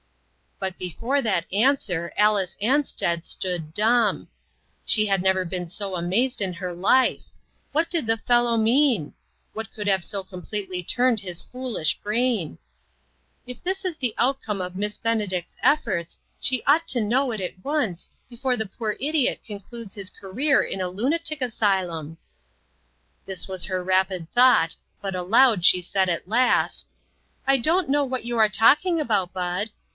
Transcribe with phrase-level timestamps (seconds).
[0.59, 4.29] But before that answer, Alice Ansted stood dumb.
[4.85, 7.23] She had never been so amazed in her life!
[7.71, 9.13] What did the fellow mean?
[9.53, 12.57] What could have so completely turned his foolish brain?"
[13.47, 17.63] If this is the outcome of Miss Benedict's efforts, she ought to know it at
[17.63, 22.17] once, before the poor idiot concludes his career in a lunatic asylum."
[23.25, 26.87] This was her rapid thought, but aloud she said, at last:"
[27.47, 29.71] I don't know what you are talking about, Bud.